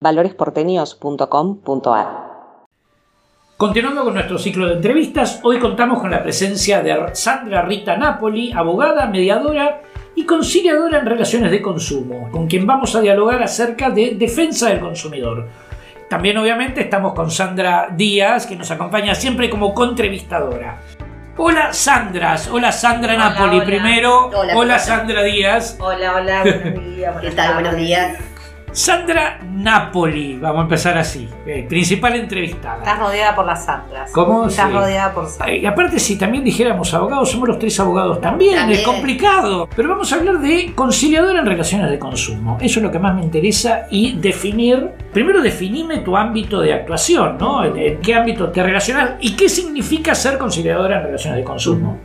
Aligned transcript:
valoresporteños.com.ar. 0.00 2.28
Continuando 3.56 4.04
con 4.04 4.14
nuestro 4.14 4.38
ciclo 4.38 4.68
de 4.68 4.74
entrevistas, 4.74 5.40
hoy 5.42 5.58
contamos 5.58 6.00
con 6.00 6.12
la 6.12 6.22
presencia 6.22 6.80
de 6.80 6.96
Sandra 7.14 7.62
Rita 7.62 7.96
Napoli, 7.96 8.52
abogada, 8.52 9.06
mediadora 9.06 9.82
y 10.14 10.24
conciliadora 10.24 11.00
en 11.00 11.06
relaciones 11.06 11.50
de 11.50 11.60
consumo, 11.60 12.30
con 12.30 12.46
quien 12.46 12.64
vamos 12.66 12.94
a 12.94 13.00
dialogar 13.00 13.42
acerca 13.42 13.90
de 13.90 14.14
defensa 14.14 14.68
del 14.68 14.78
consumidor. 14.78 15.48
También 16.08 16.38
obviamente 16.38 16.82
estamos 16.82 17.14
con 17.14 17.32
Sandra 17.32 17.88
Díaz, 17.90 18.46
que 18.46 18.54
nos 18.54 18.70
acompaña 18.70 19.16
siempre 19.16 19.50
como 19.50 19.74
contrevistadora. 19.74 20.80
Hola 21.36 21.72
Sandras, 21.72 22.46
hola 22.48 22.70
Sandra 22.70 23.16
Napoli 23.16 23.62
primero, 23.62 24.30
hola, 24.54 24.78
Sandra 24.78 25.24
Díaz. 25.24 25.76
Hola, 25.80 26.14
hola, 26.14 26.42
buenos 26.42 26.96
días. 26.96 27.16
¿Qué 27.20 27.32
tal? 27.32 27.54
Buenos 27.54 27.74
días. 27.76 28.18
Sandra 28.72 29.40
Napoli, 29.42 30.38
vamos 30.38 30.60
a 30.60 30.62
empezar 30.62 30.98
así, 30.98 31.28
eh, 31.46 31.66
principal 31.68 32.14
entrevistada. 32.14 32.78
Estás 32.78 32.98
rodeada 32.98 33.34
por 33.34 33.46
las 33.46 33.64
Sandras. 33.64 34.12
¿Cómo? 34.12 34.46
Estás 34.46 34.72
rodeada 34.72 35.12
por 35.12 35.26
Sandras. 35.26 35.58
Y 35.58 35.66
aparte, 35.66 35.98
si 35.98 36.16
también 36.16 36.44
dijéramos 36.44 36.92
abogados, 36.94 37.30
somos 37.30 37.48
los 37.48 37.58
tres 37.58 37.78
abogados 37.80 38.20
también, 38.20 38.70
es 38.70 38.82
complicado. 38.82 39.68
Pero 39.74 39.88
vamos 39.88 40.12
a 40.12 40.16
hablar 40.16 40.38
de 40.38 40.72
conciliadora 40.74 41.40
en 41.40 41.46
relaciones 41.46 41.90
de 41.90 41.98
consumo. 41.98 42.58
Eso 42.60 42.78
es 42.78 42.84
lo 42.84 42.90
que 42.90 42.98
más 42.98 43.14
me 43.14 43.22
interesa 43.22 43.86
y 43.90 44.16
definir. 44.18 44.90
Primero, 45.12 45.42
definime 45.42 45.98
tu 45.98 46.16
ámbito 46.16 46.60
de 46.60 46.74
actuación, 46.74 47.38
¿no? 47.38 47.64
¿En, 47.64 48.00
qué 48.00 48.14
ámbito 48.14 48.50
te 48.50 48.62
relacionas 48.62 49.12
y 49.20 49.34
qué 49.34 49.48
significa 49.48 50.14
ser 50.14 50.38
conciliadora 50.38 50.98
en 50.98 51.04
relaciones 51.04 51.38
de 51.38 51.44
consumo? 51.44 51.98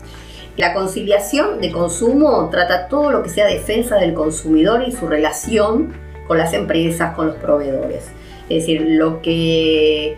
La 0.55 0.73
conciliación 0.73 1.59
de 1.61 1.71
consumo 1.71 2.47
trata 2.51 2.87
todo 2.87 3.11
lo 3.11 3.23
que 3.23 3.29
sea 3.29 3.47
defensa 3.47 3.95
del 3.95 4.13
consumidor 4.13 4.83
y 4.87 4.91
su 4.91 5.07
relación 5.07 5.93
con 6.27 6.37
las 6.37 6.53
empresas, 6.53 7.15
con 7.15 7.27
los 7.27 7.35
proveedores. 7.37 8.11
Es 8.49 8.61
decir, 8.61 8.81
lo 8.81 9.21
que, 9.21 10.15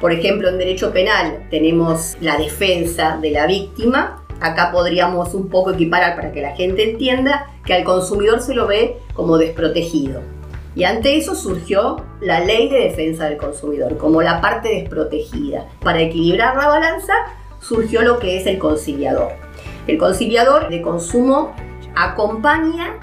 por 0.00 0.12
ejemplo, 0.12 0.48
en 0.48 0.58
derecho 0.58 0.92
penal 0.92 1.46
tenemos 1.50 2.16
la 2.20 2.36
defensa 2.36 3.18
de 3.20 3.30
la 3.30 3.46
víctima, 3.46 4.24
acá 4.40 4.70
podríamos 4.72 5.34
un 5.34 5.48
poco 5.48 5.72
equiparar 5.72 6.16
para 6.16 6.32
que 6.32 6.42
la 6.42 6.56
gente 6.56 6.90
entienda 6.90 7.46
que 7.64 7.74
al 7.74 7.84
consumidor 7.84 8.40
se 8.40 8.54
lo 8.54 8.66
ve 8.66 8.96
como 9.14 9.38
desprotegido. 9.38 10.20
Y 10.74 10.84
ante 10.84 11.16
eso 11.16 11.34
surgió 11.34 11.96
la 12.20 12.40
ley 12.40 12.68
de 12.68 12.78
defensa 12.78 13.28
del 13.28 13.38
consumidor, 13.38 13.96
como 13.96 14.22
la 14.22 14.40
parte 14.40 14.68
desprotegida. 14.68 15.66
Para 15.82 16.00
equilibrar 16.00 16.56
la 16.56 16.68
balanza 16.68 17.12
surgió 17.60 18.02
lo 18.02 18.18
que 18.18 18.38
es 18.38 18.46
el 18.46 18.58
conciliador. 18.58 19.32
El 19.86 19.98
conciliador 19.98 20.68
de 20.68 20.80
consumo 20.80 21.52
acompaña 21.96 22.96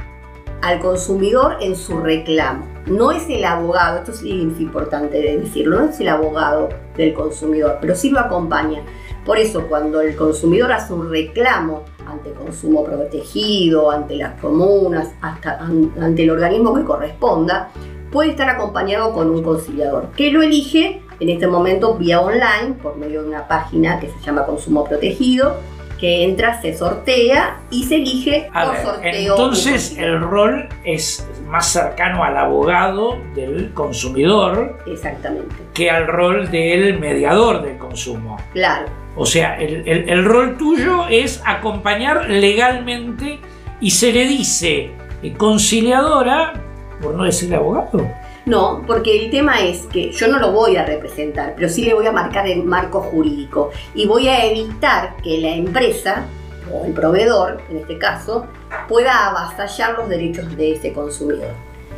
al 0.62 0.80
consumidor 0.80 1.58
en 1.62 1.76
su 1.76 2.00
reclamo. 2.00 2.66
No 2.86 3.12
es 3.12 3.30
el 3.30 3.44
abogado, 3.44 4.00
esto 4.00 4.12
es 4.12 4.24
importante 4.24 5.20
decirlo, 5.20 5.82
no 5.82 5.90
es 5.90 6.00
el 6.00 6.08
abogado 6.08 6.70
del 6.96 7.14
consumidor, 7.14 7.78
pero 7.82 7.96
sí 7.96 8.10
lo 8.10 8.20
acompaña. 8.20 8.82
Por 9.26 9.38
eso 9.38 9.68
cuando 9.68 10.00
el 10.02 10.16
consumidor 10.16 10.72
hace 10.72 10.94
un 10.94 11.10
reclamo 11.10 11.84
ante 12.08 12.32
consumo 12.32 12.86
protegido, 12.86 13.92
ante 13.92 14.16
las 14.16 14.40
comunas, 14.40 15.10
hasta 15.22 15.60
ante 15.60 16.24
el 16.24 16.30
organismo 16.30 16.74
que 16.74 16.86
corresponda, 16.86 17.70
puede 18.12 18.30
estar 18.30 18.50
acompañado 18.50 19.14
con 19.14 19.30
un 19.30 19.44
conciliador, 19.44 20.12
que 20.16 20.32
lo 20.32 20.42
elige 20.42 21.02
en 21.20 21.30
este 21.30 21.48
momento 21.48 21.96
vía 21.96 22.22
online 22.22 22.76
por 22.82 22.96
medio 22.96 23.24
de 23.24 23.28
una 23.28 23.48
página 23.48 24.00
que 24.00 24.08
se 24.08 24.20
llama 24.22 24.46
Consumo 24.46 24.86
Protegido 24.86 25.56
que 26.00 26.24
entra, 26.24 26.62
se 26.62 26.78
sortea 26.78 27.60
y 27.70 27.86
se 27.86 27.96
elige 27.96 28.50
por 28.54 28.78
sorteo. 28.78 29.34
Entonces 29.34 29.98
el 29.98 30.22
rol 30.22 30.70
es 30.84 31.28
más 31.48 31.72
cercano 31.72 32.24
al 32.24 32.38
abogado 32.38 33.18
del 33.36 33.74
consumidor. 33.74 34.78
Exactamente. 34.86 35.56
Que 35.74 35.90
al 35.90 36.08
rol 36.08 36.50
del 36.52 37.00
mediador 37.00 37.64
del 37.64 37.78
consumo. 37.78 38.38
Claro. 38.54 38.88
O 39.16 39.26
sea, 39.26 39.60
el, 39.60 39.88
el 39.88 40.26
rol 40.26 40.58
tuyo 40.58 41.08
es 41.10 41.42
acompañar 41.46 42.30
legalmente 42.30 43.40
y 43.82 43.92
se 43.92 44.14
le 44.14 44.28
dice 44.28 44.92
conciliadora, 45.38 46.54
por 47.02 47.16
no 47.16 47.24
decir 47.24 47.54
abogado. 47.54 48.08
No, 48.48 48.82
porque 48.88 49.26
el 49.26 49.30
tema 49.30 49.60
es 49.60 49.88
que 49.88 50.10
yo 50.14 50.30
no 50.30 50.40
lo 50.40 50.54
voy 50.54 50.78
a 50.78 50.86
representar, 50.86 51.54
pero 51.58 51.68
sí 51.68 51.84
le 51.84 51.94
voy 51.94 52.08
a 52.08 52.14
marcar 52.14 52.48
el 52.48 52.64
marco 52.64 53.02
jurídico 53.02 53.72
y 53.94 54.08
voy 54.08 54.30
a 54.30 54.46
evitar 54.46 55.18
que 55.18 55.40
la 55.40 55.50
empresa 55.50 56.24
o 56.72 56.86
el 56.86 56.94
proveedor, 56.94 57.60
en 57.70 57.80
este 57.80 57.98
caso, 57.98 58.48
pueda 58.88 59.28
avasallar 59.28 59.98
los 59.98 60.08
derechos 60.08 60.56
de 60.56 60.72
ese 60.72 60.94
consumidor. 60.94 61.52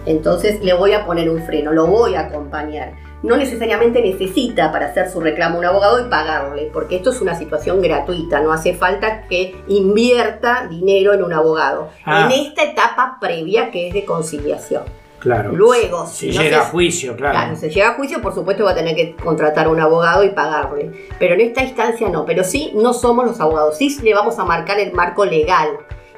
Entonces 0.08 0.64
le 0.64 0.74
voy 0.74 0.94
a 0.94 1.06
poner 1.06 1.30
un 1.30 1.44
freno, 1.44 1.72
lo 1.72 1.86
voy 1.86 2.16
a 2.16 2.22
acompañar. 2.22 2.94
No 3.22 3.38
necesariamente 3.38 4.02
necesita 4.02 4.72
para 4.72 4.88
hacer 4.88 5.08
su 5.12 5.22
reclamo 5.22 5.60
un 5.60 5.66
abogado 5.66 6.04
y 6.04 6.10
pagarle, 6.10 6.72
porque 6.74 6.96
esto 6.96 7.12
es 7.12 7.22
una 7.22 7.36
situación 7.36 7.80
gratuita, 7.80 8.40
no 8.40 8.52
hace 8.52 8.74
falta 8.74 9.28
que 9.28 9.62
invierta 9.68 10.66
dinero 10.68 11.14
en 11.14 11.24
un 11.24 11.32
abogado. 11.32 11.90
Ah. 12.06 12.26
En 12.26 12.32
esta 12.32 12.64
etapa 12.64 13.18
previa 13.22 13.70
que 13.70 13.90
es 13.90 13.94
de 13.94 14.04
conciliación. 14.04 14.82
Claro. 15.20 15.52
Luego, 15.52 16.08
si 16.08 16.32
llega 16.32 16.62
a 16.62 16.66
juicio, 16.66 17.16
claro. 17.16 17.38
Claro, 17.38 17.56
si 17.58 17.70
llega 17.70 17.90
a 17.90 17.94
juicio, 17.96 18.22
por 18.22 18.34
supuesto 18.34 18.64
va 18.64 18.72
a 18.72 18.76
tener 18.76 18.96
que 18.96 19.16
contratar 19.16 19.68
a 19.68 19.70
un 19.70 19.80
abogado 19.80 20.24
y 20.24 20.30
pagarle. 20.30 21.08
Pero 21.20 21.34
en 21.36 21.42
esta 21.42 21.62
instancia 21.64 22.08
no. 22.10 22.26
Pero 22.26 22.44
sí, 22.44 22.72
no 22.76 22.94
somos 22.94 23.26
los 23.26 23.40
abogados. 23.40 23.78
Sí 23.78 23.96
le 24.02 24.14
vamos 24.14 24.40
a 24.40 24.46
marcar 24.46 24.80
el 24.80 24.94
marco 24.94 25.26
legal. 25.26 25.70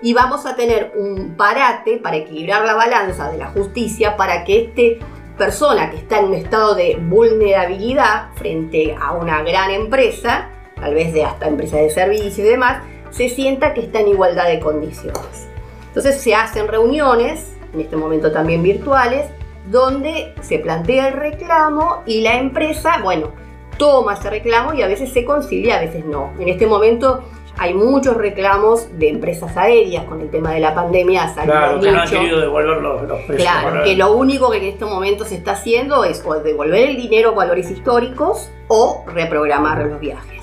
Y 0.04 0.14
vamos 0.14 0.46
a 0.46 0.56
tener 0.56 0.94
un 0.96 1.36
parate 1.36 1.98
para 1.98 2.18
equilibrar 2.18 2.66
la 2.66 2.74
balanza 2.74 3.32
de 3.32 3.38
la 3.38 3.48
justicia 3.48 4.18
para 4.18 4.44
que 4.44 4.72
esta 4.76 5.06
persona 5.38 5.90
que 5.90 5.98
está 5.98 6.20
en 6.20 6.26
un 6.26 6.34
estado 6.36 6.76
de 6.76 6.98
vulnerabilidad 7.02 8.30
frente 8.36 8.96
a 9.00 9.14
una 9.14 9.42
gran 9.44 9.72
empresa, 9.72 10.50
tal 10.76 10.94
vez 10.94 11.14
de 11.14 11.24
hasta 11.24 11.48
empresa 11.48 11.78
de 11.78 11.90
servicios 11.90 12.38
y 12.38 12.44
demás, 12.44 12.84
se 13.12 13.30
sienta 13.30 13.74
que 13.74 13.82
está 13.82 14.00
en 14.00 14.10
igualdad 14.10 14.48
de 14.48 14.60
condiciones. 14.60 15.48
Entonces 15.88 16.22
se 16.22 16.34
hacen 16.34 16.68
reuniones 16.68 17.51
en 17.74 17.82
este 17.82 17.96
momento 17.96 18.32
también 18.32 18.64
virtuales, 18.64 19.30
donde 19.70 20.34
se 20.42 20.60
plantea 20.60 21.10
el 21.10 21.14
reclamo 21.14 22.04
y 22.06 22.22
la 22.22 22.38
empresa, 22.38 23.00
bueno, 23.04 23.32
toma 23.78 24.14
ese 24.14 24.30
reclamo 24.30 24.74
y 24.74 24.82
a 24.82 24.88
veces 24.88 25.12
se 25.12 25.26
concilia, 25.26 25.78
a 25.78 25.82
veces 25.82 26.06
no. 26.06 26.32
En 26.40 26.50
este 26.50 26.68
momento 26.68 27.24
hay 27.58 27.74
muchos 27.74 28.18
reclamos 28.18 28.88
de 28.98 29.10
empresas 29.10 29.56
aéreas 29.56 30.06
con 30.06 30.22
el 30.22 30.30
tema 30.30 30.52
de 30.52 30.60
la 30.60 30.74
pandemia. 30.74 31.32
Claro, 31.44 31.80
que 31.80 31.92
no 31.92 32.02
han 32.02 32.10
querido 32.10 32.40
devolver 32.40 32.82
los, 32.82 33.22
precios. 33.22 33.38
Claro, 33.38 33.84
que 33.84 33.96
lo 33.96 34.14
único 34.14 34.50
que 34.50 34.58
en 34.58 34.64
este 34.64 34.86
momento 34.86 35.26
se 35.26 35.36
está 35.36 35.52
haciendo 35.52 36.04
es 36.04 36.24
o 36.26 36.34
devolver 36.36 36.90
el 36.90 36.98
dinero 36.98 37.30
a 37.30 37.34
valores 37.34 37.70
históricos 37.70 38.50
o 38.68 39.04
reprogramar 39.08 39.86
los 39.86 40.00
viajes. 40.00 40.41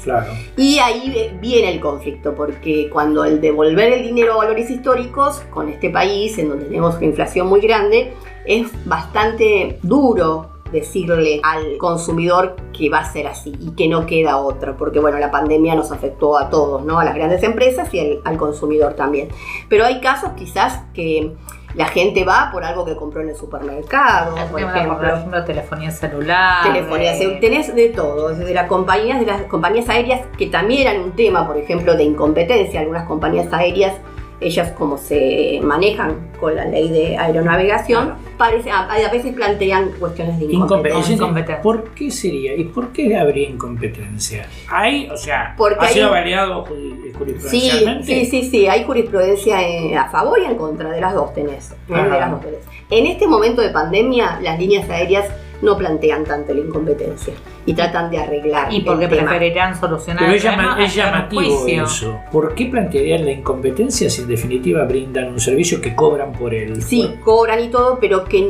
Y 0.57 0.79
ahí 0.79 1.31
viene 1.41 1.73
el 1.73 1.81
conflicto, 1.81 2.35
porque 2.35 2.89
cuando 2.91 3.25
el 3.25 3.41
devolver 3.41 3.93
el 3.93 4.03
dinero 4.03 4.35
a 4.35 4.37
valores 4.39 4.71
históricos, 4.71 5.41
con 5.51 5.69
este 5.69 5.91
país 5.91 6.39
en 6.39 6.49
donde 6.49 6.67
tenemos 6.67 6.97
una 6.97 7.07
inflación 7.07 7.47
muy 7.47 7.61
grande, 7.61 8.13
es 8.47 8.67
bastante 8.87 9.79
duro 9.83 10.59
decirle 10.73 11.41
al 11.43 11.77
consumidor 11.79 12.57
que 12.77 12.91
va 12.91 12.99
a 12.99 13.13
ser 13.13 13.27
así 13.27 13.53
y 13.61 13.71
que 13.71 13.89
no 13.89 14.07
queda 14.07 14.39
otra, 14.39 14.77
porque 14.77 15.01
bueno, 15.01 15.19
la 15.19 15.31
pandemia 15.31 15.75
nos 15.75 15.93
afectó 15.93 16.37
a 16.37 16.51
todos, 16.51 16.85
¿no? 16.85 16.99
A 16.99 17.05
las 17.05 17.15
grandes 17.15 17.43
empresas 17.43 17.93
y 17.95 18.21
al, 18.25 18.37
consumidor 18.37 18.95
también. 18.95 19.29
Pero 19.69 19.85
hay 19.85 20.01
casos 20.01 20.31
quizás 20.37 20.83
que 20.95 21.33
la 21.79 21.87
gente 21.87 22.25
va 22.25 22.51
por 22.51 22.65
algo 22.65 22.85
que 22.85 22.97
compró 22.97 23.23
en 23.23 23.29
el 23.29 23.37
supermercado, 23.37 24.35
por 24.51 24.61
ejemplo. 24.61 25.45
telefonía 25.45 25.93
celular. 25.93 26.65
Telefonía 26.65 27.15
celular. 27.15 27.41
Tenés 27.41 27.73
de 27.73 27.91
todo, 27.91 28.31
desde 28.35 28.53
las 28.53 28.67
compañías, 28.67 29.21
de 29.21 29.27
las 29.27 29.43
compañías 29.43 29.89
aéreas, 29.89 30.23
que 30.37 30.49
también 30.49 30.89
eran 30.89 31.01
un 31.01 31.13
tema, 31.13 31.47
por 31.47 31.57
ejemplo, 31.57 31.97
de 31.97 32.03
incompetencia. 32.03 32.81
Algunas 32.81 33.07
compañías 33.07 33.53
aéreas 33.53 33.95
ellas 34.41 34.73
como 34.73 34.99
se 34.99 35.61
manejan 35.63 36.31
con 36.39 36.55
la 36.55 36.65
ley 36.65 36.89
de 36.89 37.17
aeronavegación, 37.17 38.15
parece, 38.37 38.71
a, 38.71 38.87
veces 39.11 39.35
plantean 39.35 39.91
cuestiones 39.99 40.39
de 40.39 40.47
incompetencia. 40.47 41.61
¿Por 41.61 41.91
qué 41.91 42.11
sería? 42.11 42.55
¿Y 42.55 42.65
por 42.65 42.93
qué 42.93 43.17
habría 43.17 43.49
incompetencia? 43.49 44.47
Hay, 44.69 45.09
o 45.11 45.17
sea, 45.17 45.55
Porque 45.57 45.85
ha 45.85 45.89
sido 45.89 46.11
variado 46.11 46.65
jurisprudencialmente. 46.65 48.05
Sí, 48.05 48.27
sí, 48.27 48.49
sí, 48.49 48.67
hay 48.69 48.85
jurisprudencia 48.85 49.59
a 50.01 50.09
favor 50.11 50.39
y 50.41 50.45
en 50.45 50.57
contra, 50.57 50.91
de 50.91 51.01
las 51.01 51.15
dos 51.15 51.35
tenés. 51.35 51.75
De 51.89 51.97
las 51.97 52.31
dos 52.31 52.41
tenés. 52.41 52.61
En 52.91 53.07
este 53.07 53.27
momento 53.27 53.61
de 53.61 53.71
pandemia, 53.71 54.39
las 54.41 54.59
líneas 54.59 54.89
aéreas 54.89 55.27
no 55.63 55.77
plantean 55.77 56.25
tanto 56.25 56.55
la 56.55 56.61
incompetencia 56.61 57.35
y 57.67 57.75
tratan 57.75 58.11
de 58.11 58.19
arreglar. 58.19 58.73
Y 58.73 58.83
porque 58.83 59.09
preferirían 59.09 59.79
solucionar 59.79 60.25
Pero 60.25 60.35
es, 60.83 60.95
llamativo 60.95 61.67
eso. 61.67 62.21
¿Por 62.31 62.55
qué 62.55 62.67
plantearían 62.67 63.25
la 63.25 63.33
incompetencia 63.33 64.09
si 64.09 64.23
en 64.23 64.29
definitiva 64.29 64.85
brindan 64.85 65.29
un 65.29 65.41
servicio 65.41 65.81
que 65.81 65.95
cobran 65.95 66.33
por 66.33 66.55
él? 66.55 66.83
Sí, 66.83 67.15
cobran 67.25 67.61
y 67.61 67.69
todo, 67.69 67.99
pero 68.01 68.25
que 68.25 68.49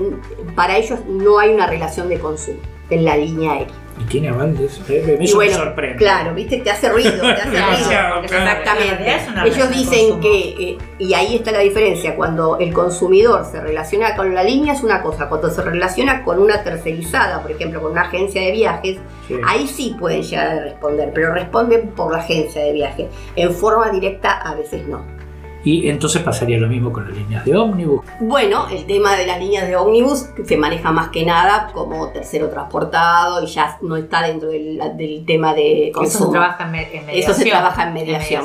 para 0.54 0.76
ellos 0.76 1.00
no 1.08 1.38
hay 1.38 1.50
una 1.50 1.66
relación 1.66 2.08
de 2.08 2.18
consumo 2.18 2.58
en 2.90 3.04
la 3.04 3.16
línea 3.16 3.52
aérea. 3.52 3.74
Y 4.00 4.04
tiene 4.04 4.28
eso. 4.28 4.82
Eh, 4.88 5.16
Y 5.20 5.24
Eso 5.24 5.36
bueno, 5.36 5.52
me 5.52 5.58
sorprende. 5.64 5.96
Claro, 5.96 6.34
viste, 6.34 6.58
te 6.58 6.70
hace 6.70 6.88
ruido, 6.88 7.10
te 7.20 7.26
hace 7.32 7.50
ruido. 7.50 7.88
Claro. 7.88 8.22
Exactamente. 8.22 9.16
Ellos 9.46 9.70
dicen 9.70 10.20
que, 10.20 10.38
eh, 10.48 10.78
y 10.98 11.14
ahí 11.14 11.36
está 11.36 11.50
la 11.52 11.60
diferencia, 11.60 12.14
cuando 12.16 12.58
el 12.58 12.72
consumidor 12.72 13.44
se 13.50 13.60
relaciona 13.60 14.14
con 14.16 14.34
la 14.34 14.42
línea 14.42 14.72
es 14.74 14.82
una 14.82 15.02
cosa, 15.02 15.28
cuando 15.28 15.50
se 15.50 15.62
relaciona 15.62 16.22
con 16.24 16.38
una 16.40 16.62
tercerizada, 16.62 17.42
por 17.42 17.50
ejemplo, 17.50 17.80
con 17.82 17.92
una 17.92 18.02
agencia 18.02 18.40
de 18.42 18.52
viajes, 18.52 18.98
Sí. 19.26 19.34
ahí 19.46 19.66
sí 19.66 19.94
pueden 19.98 20.22
llegar 20.22 20.46
a 20.48 20.60
responder, 20.62 21.10
pero 21.14 21.34
responden 21.34 21.88
por 21.90 22.12
la 22.12 22.18
agencia 22.18 22.62
de 22.62 22.72
viaje. 22.72 23.08
En 23.36 23.52
forma 23.52 23.90
directa 23.90 24.32
a 24.38 24.54
veces 24.54 24.86
no. 24.88 25.04
Y 25.64 25.88
entonces 25.88 26.22
pasaría 26.22 26.56
lo 26.58 26.68
mismo 26.68 26.92
con 26.92 27.08
las 27.08 27.16
líneas 27.16 27.44
de 27.44 27.56
ómnibus. 27.56 28.02
Bueno, 28.20 28.68
el 28.70 28.86
tema 28.86 29.16
de 29.16 29.26
las 29.26 29.38
líneas 29.40 29.66
de 29.66 29.76
ómnibus 29.76 30.26
se 30.44 30.56
maneja 30.56 30.92
más 30.92 31.08
que 31.08 31.24
nada 31.26 31.70
como 31.74 32.08
tercero 32.10 32.48
transportado 32.48 33.42
y 33.42 33.46
ya 33.46 33.76
no 33.82 33.96
está 33.96 34.22
dentro 34.22 34.48
del, 34.50 34.80
del 34.96 35.24
tema 35.26 35.54
de 35.54 35.88
Eso 35.88 35.98
consumo. 36.00 36.26
se 36.26 36.30
trabaja 36.32 36.64
en, 36.64 36.70
me- 36.70 36.82
en 36.96 37.06
mediación. 37.06 37.18
Eso 37.18 37.34
se 37.34 37.50
trabaja 37.50 37.82
en 37.88 37.92
mediación. 37.94 38.44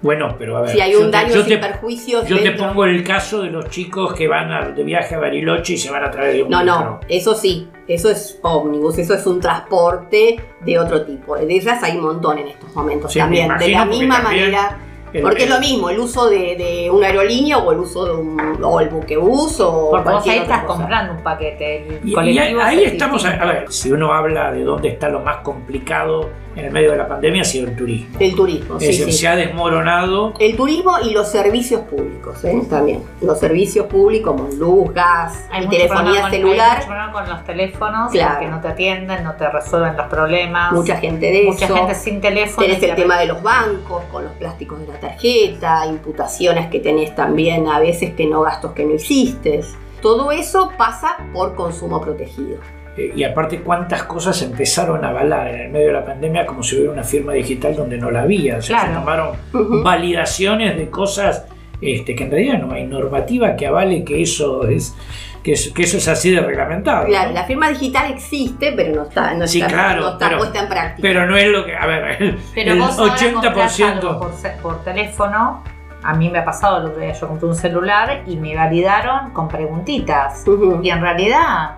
Bueno, 0.00 0.34
pero 0.36 0.56
a 0.56 0.62
ver. 0.62 0.70
Si 0.70 0.80
hay 0.80 0.92
yo 0.92 0.98
un 1.00 1.06
te- 1.06 1.16
daño 1.16 1.28
yo 1.34 1.44
sin 1.44 1.48
te, 1.48 1.58
perjuicios 1.58 2.26
yo 2.26 2.42
te 2.42 2.50
pongo 2.52 2.84
el 2.86 3.04
caso 3.04 3.42
de 3.42 3.50
los 3.50 3.68
chicos 3.68 4.14
que 4.14 4.26
van 4.26 4.50
a- 4.50 4.68
de 4.70 4.82
viaje 4.82 5.14
a 5.14 5.18
Bariloche 5.20 5.74
y 5.74 5.78
se 5.78 5.90
van 5.92 6.04
a 6.04 6.10
través 6.10 6.34
de 6.34 6.42
un 6.42 6.50
No, 6.50 6.64
no, 6.64 6.98
eso 7.08 7.34
sí, 7.36 7.68
eso 7.86 8.10
es 8.10 8.38
ómnibus, 8.42 8.98
eso 8.98 9.14
es 9.14 9.24
un 9.26 9.38
transporte 9.40 10.40
de 10.60 10.78
otro 10.78 11.02
tipo. 11.04 11.36
De 11.36 11.56
esas 11.56 11.82
hay 11.84 11.96
un 11.98 12.04
montón 12.04 12.38
en 12.38 12.48
estos 12.48 12.74
momentos 12.74 13.12
Sí, 13.12 13.18
también. 13.20 13.48
De 13.58 13.68
la 13.68 13.84
misma 13.84 14.22
también 14.22 14.50
manera, 14.52 14.78
porque 15.20 15.44
es 15.44 15.50
lo 15.50 15.58
mismo, 15.60 15.90
el 15.90 15.98
uso 15.98 16.30
de, 16.30 16.56
de 16.56 16.90
una 16.90 17.08
aerolínea 17.08 17.58
o 17.58 17.70
el 17.72 17.78
uso 17.80 18.04
de 18.06 18.12
un, 18.12 18.58
o 18.62 18.80
el 18.80 18.88
buquebús 18.88 19.60
o 19.60 19.90
Porque 19.90 20.08
vos 20.10 20.26
ahí 20.26 20.38
estás 20.38 20.64
cosa. 20.64 20.78
comprando 20.78 21.12
un 21.14 21.22
paquete. 21.22 21.86
El 21.88 22.00
Y, 22.08 22.30
y 22.30 22.38
ahí, 22.38 22.84
estamos, 22.84 23.24
a 23.26 23.44
ver, 23.44 23.70
si 23.70 23.92
uno 23.92 24.12
habla 24.12 24.52
de 24.52 24.64
dónde 24.64 24.88
está 24.88 25.08
lo 25.08 25.20
más 25.20 25.38
complicado 25.38 26.30
en 26.56 26.64
el 26.66 26.70
medio 26.72 26.92
de 26.92 26.98
la 26.98 27.08
pandemia, 27.08 27.42
ha 27.42 27.44
sido 27.44 27.68
el 27.68 27.76
turismo. 27.76 28.16
El 28.20 28.34
turismo, 28.34 28.76
Es 28.76 28.80
sí, 28.82 28.86
decir, 28.88 29.04
sí. 29.06 29.12
se 29.12 29.28
ha 29.28 29.36
desmoronado. 29.36 30.34
El 30.38 30.56
turismo 30.56 30.92
y 31.02 31.10
los 31.12 31.28
servicios 31.30 31.80
públicos, 31.82 32.44
¿eh? 32.44 32.62
también. 32.68 33.02
Los 33.20 33.38
servicios 33.38 33.86
públicos 33.86 34.34
como 34.36 34.48
luz, 34.52 34.92
gas 34.94 35.46
Hay 35.50 35.66
telefonía 35.68 36.22
con- 36.22 36.30
hay 36.30 36.36
celular. 36.38 36.76
mucho 36.76 36.86
problema 36.88 37.12
con 37.12 37.28
los 37.28 37.44
teléfonos, 37.44 38.10
Claro. 38.12 38.40
que 38.40 38.46
no 38.48 38.60
te 38.60 38.68
atienden, 38.68 39.24
no 39.24 39.32
te 39.34 39.48
resuelven 39.48 39.96
los 39.96 40.06
problemas. 40.08 40.72
Mucha 40.72 40.96
gente 40.96 41.26
de 41.30 41.44
Mucha 41.44 41.64
eso. 41.64 41.74
gente 41.74 41.94
sin 41.94 42.20
teléfono. 42.20 42.66
Tenés 42.66 42.82
el 42.82 42.94
tema 42.94 43.18
de 43.18 43.26
los 43.26 43.42
bancos, 43.42 44.02
con 44.10 44.24
los 44.24 44.32
plásticos 44.34 44.80
de 44.80 44.88
la 44.88 45.00
tarjeta, 45.00 45.86
imputaciones 45.86 46.68
que 46.68 46.80
tenés 46.80 47.14
también 47.14 47.68
a 47.68 47.78
veces 47.78 48.14
que 48.14 48.26
no 48.26 48.42
gastos 48.42 48.72
que 48.72 48.84
no 48.84 48.94
hiciste. 48.94 49.60
Todo 50.00 50.32
eso 50.32 50.72
pasa 50.76 51.16
por 51.32 51.54
consumo 51.54 52.00
protegido. 52.00 52.58
Eh, 52.96 53.12
y 53.16 53.24
aparte, 53.24 53.60
cuántas 53.60 54.02
cosas 54.02 54.40
empezaron 54.42 55.02
a 55.04 55.08
avalar 55.08 55.48
en 55.48 55.60
el 55.62 55.70
medio 55.70 55.86
de 55.88 55.92
la 55.94 56.04
pandemia 56.04 56.44
como 56.44 56.62
si 56.62 56.76
hubiera 56.76 56.92
una 56.92 57.04
firma 57.04 57.32
digital 57.32 57.74
donde 57.74 57.96
no 57.98 58.10
la 58.10 58.22
había. 58.22 58.58
O 58.58 58.62
sea, 58.62 58.82
se 58.82 58.92
tomaron 58.94 59.30
validaciones 59.82 60.76
de 60.76 60.90
cosas 60.90 61.46
este, 61.80 62.14
que 62.14 62.24
en 62.24 62.30
realidad 62.30 62.58
no 62.58 62.72
hay 62.74 62.84
normativa 62.86 63.56
que 63.56 63.66
avale 63.66 64.04
que 64.04 64.22
eso 64.22 64.68
es, 64.68 64.94
que 65.42 65.52
es- 65.52 65.72
que 65.72 65.82
eso 65.82 65.96
es 65.96 66.06
así 66.06 66.30
de 66.30 66.40
reglamentado. 66.40 67.06
Claro, 67.06 67.30
¿no? 67.30 67.34
la 67.34 67.44
firma 67.44 67.68
digital 67.70 68.12
existe, 68.12 68.72
pero 68.76 68.94
no 68.94 69.02
está, 69.08 69.34
no 69.34 69.46
Sí, 69.48 69.60
está, 69.60 69.72
claro, 69.72 70.00
no 70.02 70.08
está 70.12 70.26
pero- 70.28 70.38
puesta 70.38 70.60
en 70.60 70.68
práctica. 70.68 70.98
Pero 71.02 71.26
no 71.26 71.36
es 71.36 71.48
lo 71.48 71.64
que. 71.64 71.74
A 71.74 71.86
ver, 71.86 72.22
el, 72.22 72.38
Pero 72.54 72.72
el 72.74 72.78
vos 72.78 72.96
ahora 72.98 73.14
comprás 73.32 73.80
80%. 73.80 73.84
algo 74.08 74.30
por, 74.62 74.84
teléfono. 74.84 75.64
A 76.04 76.14
mí 76.14 76.28
me 76.30 76.38
ha 76.40 76.44
pasado 76.44 76.78
el 76.78 76.86
otro 76.86 77.00
día, 77.00 77.12
yo 77.12 77.28
compré 77.28 77.48
un 77.48 77.54
celular 77.54 78.22
y 78.26 78.36
me 78.36 78.56
validaron 78.56 79.30
con 79.30 79.46
preguntitas. 79.48 80.44
Y 80.82 80.90
en 80.90 81.00
realidad, 81.00 81.76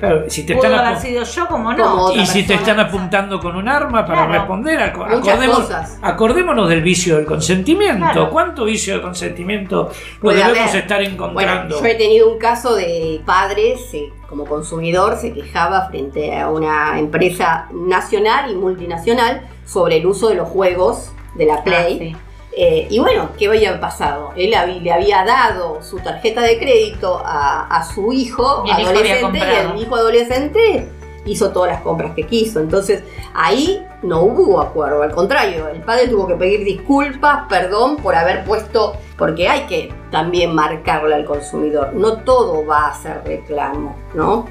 Claro, 0.00 0.24
si 0.28 0.44
te 0.46 0.54
están 0.54 0.72
haber 0.74 0.96
apu- 0.96 1.00
sido 1.02 1.22
yo 1.24 1.46
como 1.46 1.64
Como 1.64 1.76
no. 1.76 2.02
otra 2.06 2.22
y 2.22 2.26
si 2.26 2.42
te 2.44 2.54
están 2.54 2.80
apuntando 2.80 3.38
con 3.38 3.54
un 3.54 3.68
arma 3.68 4.04
para 4.06 4.26
Claro. 4.26 4.32
responder, 4.32 4.80
acordemos- 4.80 5.68
acordémonos 6.02 6.68
del 6.68 6.82
vicio 6.82 7.16
del 7.16 7.26
consentimiento. 7.26 7.98
Claro. 8.04 8.30
¿Cuánto 8.30 8.64
vicio 8.64 8.94
del 8.94 9.02
consentimiento 9.02 9.90
podemos 10.20 10.74
estar 10.74 10.98
Bueno, 11.00 11.12
encontrando? 11.14 11.78
yo 11.80 11.86
he 11.86 11.94
tenido 11.96 12.32
un 12.32 12.38
caso 12.38 12.74
de 12.74 13.20
padres, 13.26 13.92
eh, 13.92 14.10
como 14.28 14.46
consumidor, 14.46 15.16
se 15.16 15.32
quejaba 15.32 15.88
frente 15.88 16.38
a 16.38 16.48
una 16.48 16.98
empresa 16.98 17.68
nacional 17.72 18.50
y 18.50 18.54
multinacional 18.54 19.42
sobre 19.66 19.98
el 19.98 20.06
uso 20.06 20.28
de 20.30 20.36
los 20.36 20.48
juegos 20.48 21.12
de 21.34 21.44
la 21.46 21.54
Ah, 21.56 21.64
Play. 21.64 21.98
sí. 21.98 22.16
Eh, 22.56 22.88
y 22.90 22.98
bueno, 22.98 23.30
¿qué 23.38 23.46
había 23.46 23.80
pasado? 23.80 24.32
Él 24.36 24.50
le 24.50 24.92
había 24.92 25.24
dado 25.24 25.82
su 25.82 25.98
tarjeta 26.00 26.42
de 26.42 26.58
crédito 26.58 27.22
a, 27.24 27.66
a 27.66 27.84
su 27.84 28.12
hijo 28.12 28.64
Y 28.66 28.70
adolescente 28.70 29.38
y 29.38 29.42
el 29.42 29.80
hijo 29.80 29.94
adolescente 29.94 30.88
hizo 31.24 31.50
todas 31.50 31.70
las 31.72 31.82
compras 31.82 32.12
que 32.14 32.24
quiso. 32.24 32.60
Entonces 32.60 33.02
ahí 33.34 33.86
no 34.02 34.22
hubo 34.22 34.60
acuerdo, 34.60 35.02
al 35.02 35.12
contrario, 35.12 35.68
el 35.68 35.82
padre 35.82 36.08
tuvo 36.08 36.26
que 36.26 36.34
pedir 36.34 36.64
disculpas, 36.64 37.46
perdón 37.48 37.96
por 37.96 38.14
haber 38.14 38.44
puesto, 38.44 38.94
porque 39.16 39.48
hay 39.48 39.66
que 39.66 39.92
también 40.10 40.54
marcarle 40.54 41.14
al 41.14 41.24
consumidor, 41.24 41.92
no 41.92 42.18
todo 42.18 42.64
va 42.66 42.88
a 42.88 42.94
ser 42.94 43.22
reclamo, 43.24 43.96
¿no? 44.14 44.46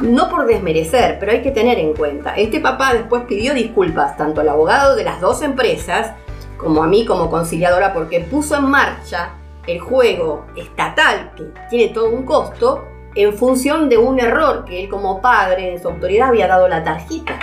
No 0.00 0.28
por 0.28 0.46
desmerecer, 0.46 1.16
pero 1.18 1.32
hay 1.32 1.42
que 1.42 1.50
tener 1.50 1.78
en 1.78 1.94
cuenta. 1.94 2.34
Este 2.36 2.60
papá 2.60 2.92
después 2.92 3.22
pidió 3.26 3.54
disculpas 3.54 4.16
tanto 4.16 4.42
al 4.42 4.48
abogado 4.50 4.94
de 4.94 5.04
las 5.04 5.20
dos 5.20 5.40
empresas 5.42 6.12
como 6.56 6.82
a 6.82 6.86
mí 6.86 7.04
como 7.04 7.30
conciliadora 7.30 7.92
porque 7.92 8.20
puso 8.20 8.56
en 8.56 8.64
marcha 8.64 9.34
el 9.66 9.80
juego 9.80 10.46
estatal 10.56 11.32
que 11.36 11.44
tiene 11.68 11.92
todo 11.92 12.10
un 12.10 12.24
costo 12.24 12.84
en 13.14 13.32
función 13.32 13.88
de 13.88 13.96
un 13.96 14.20
error 14.20 14.64
que 14.64 14.84
él 14.84 14.88
como 14.88 15.20
padre 15.20 15.72
en 15.72 15.82
su 15.82 15.88
autoridad 15.88 16.28
había 16.28 16.46
dado 16.46 16.68
la 16.68 16.84
tarjeta 16.84 17.38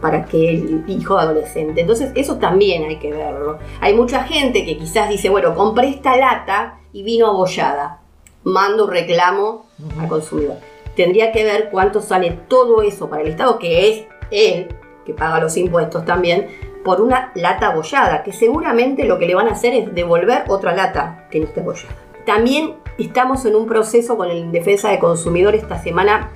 para 0.00 0.24
que 0.24 0.50
el 0.50 0.84
hijo 0.88 1.16
adolescente. 1.16 1.80
Entonces 1.82 2.10
eso 2.16 2.36
también 2.38 2.84
hay 2.84 2.98
que 2.98 3.12
verlo. 3.12 3.58
Hay 3.80 3.94
mucha 3.94 4.24
gente 4.24 4.64
que 4.64 4.76
quizás 4.76 5.08
dice, 5.08 5.30
bueno, 5.30 5.54
compré 5.54 5.90
esta 5.90 6.16
lata 6.16 6.80
y 6.92 7.04
vino 7.04 7.28
abollada. 7.28 8.00
Mando 8.42 8.86
un 8.86 8.90
reclamo 8.90 9.66
al 10.00 10.08
consumidor. 10.08 10.56
Tendría 10.96 11.30
que 11.30 11.44
ver 11.44 11.68
cuánto 11.70 12.02
sale 12.02 12.32
todo 12.48 12.82
eso 12.82 13.08
para 13.08 13.22
el 13.22 13.28
Estado, 13.28 13.58
que 13.58 13.88
es 13.88 14.06
él, 14.32 14.74
que 15.06 15.14
paga 15.14 15.40
los 15.40 15.56
impuestos 15.56 16.04
también, 16.04 16.48
por 16.84 17.00
una 17.00 17.32
lata 17.34 17.68
abollada, 17.68 18.22
que 18.22 18.32
seguramente 18.32 19.04
lo 19.04 19.18
que 19.18 19.26
le 19.26 19.34
van 19.34 19.48
a 19.48 19.52
hacer 19.52 19.74
es 19.74 19.94
devolver 19.94 20.44
otra 20.48 20.74
lata 20.74 21.26
que 21.30 21.38
no 21.40 21.46
esté 21.46 21.60
abollada. 21.60 21.94
También 22.26 22.74
estamos 22.98 23.44
en 23.46 23.56
un 23.56 23.66
proceso 23.66 24.16
con 24.16 24.30
el 24.30 24.52
Defensa 24.52 24.90
de 24.90 24.98
Consumidor 24.98 25.54
esta 25.54 25.78
semana, 25.78 26.30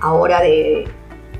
ahora 0.00 0.40
de, 0.40 0.88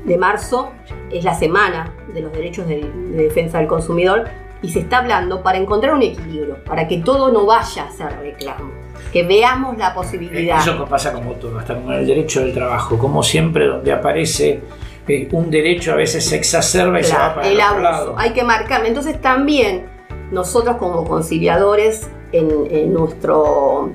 de 0.04 0.18
marzo, 0.18 0.72
es 1.10 1.24
la 1.24 1.34
semana 1.34 1.94
de 2.12 2.20
los 2.20 2.32
derechos 2.32 2.66
de, 2.66 2.80
de 2.80 3.22
defensa 3.24 3.58
del 3.58 3.66
consumidor, 3.66 4.24
y 4.62 4.68
se 4.68 4.78
está 4.78 4.98
hablando 4.98 5.42
para 5.42 5.58
encontrar 5.58 5.94
un 5.94 6.02
equilibrio, 6.02 6.62
para 6.64 6.86
que 6.86 6.98
todo 6.98 7.32
no 7.32 7.46
vaya 7.46 7.84
a 7.84 7.90
ser 7.90 8.16
reclamo, 8.20 8.70
que 9.12 9.24
veamos 9.24 9.76
la 9.76 9.92
posibilidad. 9.92 10.60
Eso 10.60 10.84
pasa 10.86 11.12
como 11.12 11.32
todo, 11.32 11.58
hasta 11.58 11.74
como 11.74 11.92
en 11.92 11.98
el 11.98 12.06
derecho 12.06 12.40
del 12.40 12.54
trabajo. 12.54 12.96
Como 12.96 13.24
siempre, 13.24 13.66
donde 13.66 13.92
aparece 13.92 14.60
eh, 15.08 15.28
un 15.32 15.50
derecho, 15.50 15.92
a 15.92 15.96
veces 15.96 16.24
se 16.24 16.36
exacerba 16.36 17.00
y 17.00 17.04
se 17.04 17.14
va 17.16 17.34
para 17.34 17.48
el 17.48 17.54
el 17.54 17.60
otro 17.60 17.68
abuso. 17.74 17.82
lado. 17.82 18.14
Hay 18.18 18.30
que 18.30 18.44
marcarlo. 18.44 18.86
Entonces 18.86 19.20
también 19.20 19.86
nosotros 20.30 20.76
como 20.76 21.04
conciliadores 21.04 22.08
en, 22.32 22.66
en 22.70 22.92
nuestro 22.92 23.90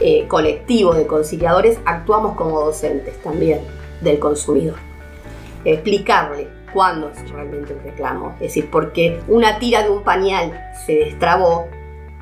eh, 0.00 0.26
colectivo 0.28 0.94
de 0.94 1.06
conciliadores 1.06 1.78
actuamos 1.84 2.36
como 2.36 2.60
docentes 2.60 3.20
también 3.22 3.60
del 4.00 4.18
consumidor. 4.18 4.76
Explicarle 5.64 6.48
cuándo 6.72 7.10
es 7.10 7.30
realmente 7.30 7.72
un 7.72 7.82
reclamo. 7.82 8.32
Es 8.34 8.48
decir, 8.48 8.68
porque 8.70 9.20
una 9.28 9.58
tira 9.58 9.82
de 9.82 9.90
un 9.90 10.02
pañal 10.02 10.52
se 10.84 10.92
destrabó, 10.96 11.68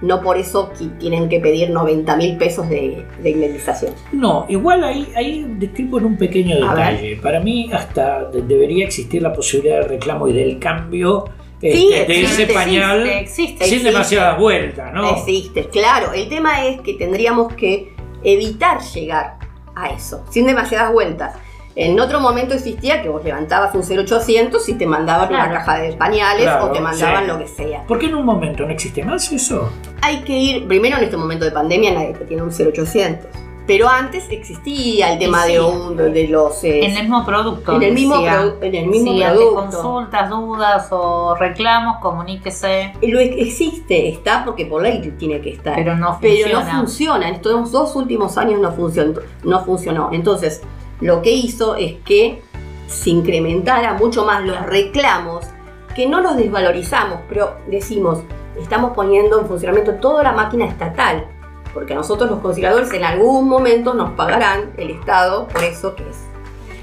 no 0.02 0.20
por 0.22 0.36
eso 0.36 0.70
qui- 0.72 0.96
tienen 0.98 1.28
que 1.28 1.40
pedir 1.40 1.70
90 1.70 2.16
mil 2.16 2.36
pesos 2.36 2.68
de, 2.68 3.04
de 3.22 3.30
indemnización. 3.30 3.92
No, 4.12 4.44
igual 4.48 4.84
ahí, 4.84 5.08
ahí 5.16 5.46
discrepo 5.58 5.98
en 5.98 6.06
un 6.06 6.16
pequeño 6.18 6.56
detalle. 6.56 7.16
Para 7.22 7.40
mí 7.40 7.70
hasta 7.72 8.24
de- 8.30 8.42
debería 8.42 8.84
existir 8.84 9.22
la 9.22 9.32
posibilidad 9.32 9.80
del 9.80 9.88
reclamo 9.88 10.28
y 10.28 10.32
del 10.32 10.58
cambio 10.58 11.24
Sí, 11.60 11.88
este, 11.94 12.12
de 12.12 12.22
ese 12.22 12.46
pañal 12.48 13.06
Existe, 13.06 13.20
existe. 13.20 13.64
sin 13.64 13.74
existe. 13.74 13.90
demasiadas 13.90 14.38
vueltas, 14.38 14.92
¿no? 14.92 15.10
Existe, 15.16 15.68
claro. 15.68 16.12
El 16.12 16.28
tema 16.28 16.66
es 16.66 16.80
que 16.82 16.94
tendríamos 16.94 17.54
que 17.54 17.94
evitar 18.22 18.80
llegar 18.82 19.38
a 19.74 19.88
eso, 19.88 20.24
sin 20.28 20.44
demasiadas 20.46 20.92
vueltas. 20.92 21.36
En 21.76 21.98
otro 21.98 22.20
momento 22.20 22.54
existía 22.54 23.02
que 23.02 23.08
vos 23.08 23.24
levantabas 23.24 23.74
un 23.74 23.82
0800 23.82 24.68
y 24.68 24.74
te 24.74 24.86
mandaban 24.86 25.28
una 25.28 25.50
caja 25.50 25.78
de 25.78 25.92
pañales 25.94 26.42
Claro, 26.44 26.66
o 26.66 26.70
te 26.70 26.80
mandaban 26.80 27.24
sí. 27.24 27.28
lo 27.30 27.38
que 27.38 27.48
sea. 27.48 27.84
¿Por 27.86 27.98
qué 27.98 28.06
en 28.06 28.14
un 28.14 28.24
momento 28.24 28.64
no 28.64 28.70
existe 28.70 29.02
más 29.04 29.32
eso? 29.32 29.68
Hay 30.00 30.22
que 30.22 30.32
ir, 30.38 30.68
primero 30.68 30.96
en 30.98 31.04
este 31.04 31.16
momento 31.16 31.44
de 31.44 31.50
pandemia 31.50 31.92
nadie 31.92 32.12
te 32.14 32.24
tiene 32.26 32.42
un 32.44 32.50
0800. 32.50 33.26
Pero 33.66 33.88
antes 33.88 34.26
existía 34.30 35.14
el 35.14 35.18
tema 35.18 35.44
sí. 35.44 35.52
de, 35.54 35.60
un, 35.62 35.96
de 35.96 36.28
los... 36.28 36.62
eh, 36.64 36.84
En 36.84 36.92
el 36.98 37.02
mismo 37.04 37.24
producto. 37.24 37.74
en 37.74 37.82
el 37.82 37.92
mismo, 37.94 38.16
produ- 38.16 38.56
en 38.60 38.74
el 38.74 38.86
mismo 38.88 39.12
ante 39.12 39.24
producto. 39.30 39.54
consultas, 39.54 40.28
dudas 40.30 40.86
o 40.90 41.34
reclamos, 41.34 41.96
comuníquese. 42.02 42.92
Lo 43.02 43.18
ex- 43.20 43.36
existe, 43.38 44.10
está 44.10 44.44
porque 44.44 44.66
por 44.66 44.82
ley 44.82 45.00
tiene 45.18 45.40
que 45.40 45.52
estar. 45.54 45.74
Pero 45.76 45.96
no 45.96 46.18
pero 46.20 46.34
funciona. 46.44 46.72
no 46.74 46.78
funciona. 46.80 47.28
En 47.28 47.34
estos 47.36 47.72
dos 47.72 47.96
últimos 47.96 48.36
años 48.36 48.60
no 48.60 48.70
funcionó, 48.70 49.20
no 49.44 49.64
funcionó. 49.64 50.10
Entonces, 50.12 50.60
lo 51.00 51.22
que 51.22 51.30
hizo 51.30 51.76
es 51.76 51.94
que 52.04 52.42
se 52.86 53.10
incrementara 53.10 53.94
mucho 53.94 54.24
más 54.24 54.44
los 54.44 54.60
reclamos, 54.66 55.46
que 55.94 56.06
no 56.06 56.20
los 56.20 56.36
desvalorizamos, 56.36 57.20
pero 57.28 57.56
decimos, 57.68 58.20
estamos 58.60 58.92
poniendo 58.94 59.40
en 59.40 59.46
funcionamiento 59.46 59.94
toda 59.94 60.22
la 60.22 60.32
máquina 60.32 60.66
estatal, 60.66 61.26
porque 61.72 61.94
nosotros 61.94 62.30
los 62.30 62.40
conciliadores 62.40 62.92
en 62.92 63.04
algún 63.04 63.48
momento 63.48 63.94
nos 63.94 64.12
pagarán 64.12 64.72
el 64.76 64.90
Estado 64.90 65.48
por 65.48 65.62
eso 65.64 65.94
que 65.94 66.02
es. 66.02 66.16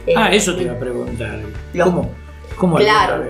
eh, 0.08 0.14
ah, 0.18 0.30
eso 0.32 0.56
te 0.56 0.64
iba 0.64 0.74
a 0.74 0.80
preguntar. 0.80 1.40
¿Cómo? 1.82 2.10
¿Cómo 2.58 2.78
claro, 2.78 3.24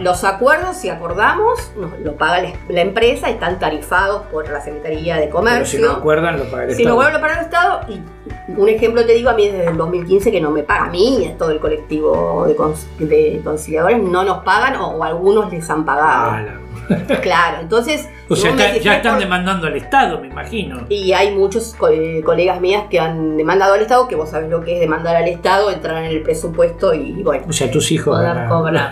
los 0.00 0.24
acuerdos, 0.24 0.76
si 0.76 0.88
acordamos, 0.88 1.70
nos, 1.76 1.98
lo 2.00 2.16
paga 2.16 2.50
la, 2.68 2.80
empresa, 2.80 3.28
están 3.28 3.58
tarifados 3.58 4.22
por 4.28 4.48
la 4.48 4.62
Secretaría 4.62 5.16
de 5.16 5.28
Comercio. 5.28 5.78
Pero 5.78 5.90
si 5.90 5.94
no 5.94 6.00
acuerdan, 6.00 6.38
lo 6.38 6.44
paga 6.44 6.64
el 6.64 6.70
Estado. 6.70 6.76
Si 6.78 6.84
no 6.86 6.92
acuerdan, 6.92 7.12
lo 7.12 7.20
paga 7.20 7.40
el 7.40 7.44
Estado. 7.44 7.80
Y 7.88 8.00
un 8.56 8.68
ejemplo 8.68 9.04
te 9.04 9.12
digo, 9.12 9.30
a 9.30 9.34
mí 9.34 9.48
desde 9.48 9.70
el 9.70 9.76
2015 9.76 10.30
que 10.30 10.40
no 10.40 10.50
me 10.50 10.62
paga, 10.62 10.86
a 10.86 10.90
mí 10.90 11.24
y 11.24 11.26
a 11.26 11.36
todo 11.36 11.50
el 11.50 11.58
colectivo 11.58 12.46
de, 12.98 13.40
conciliadores 13.42 14.02
no 14.02 14.24
nos 14.24 14.44
pagan 14.44 14.76
o, 14.76 15.02
algunos 15.02 15.52
les 15.52 15.68
han 15.70 15.84
pagado. 15.84 16.30
Ah, 16.30 16.44
claro, 17.22 17.58
entonces. 17.60 18.08
O 18.28 18.36
sea, 18.36 18.54
ya 18.78 18.96
están 18.96 19.18
demandando 19.18 19.66
al 19.66 19.76
Estado, 19.76 20.20
me 20.20 20.28
imagino. 20.28 20.86
Y 20.88 21.12
hay 21.12 21.34
muchos 21.34 21.74
eh, 21.90 22.22
colegas 22.24 22.60
mías 22.60 22.84
que 22.88 23.00
han 23.00 23.36
demandado 23.36 23.74
al 23.74 23.80
Estado, 23.80 24.06
que 24.06 24.14
vos 24.14 24.30
sabés 24.30 24.50
lo 24.50 24.60
que 24.60 24.74
es 24.74 24.80
demandar 24.80 25.16
al 25.16 25.28
Estado, 25.28 25.70
entrar 25.70 26.04
en 26.04 26.10
el 26.10 26.22
presupuesto 26.22 26.94
y, 26.94 27.22
bueno. 27.22 27.44
O 27.48 27.52
sea, 27.52 27.70
tus 27.70 27.90
hijos. 27.90 28.16
Poder 28.16 28.48
cobrar. 28.48 28.88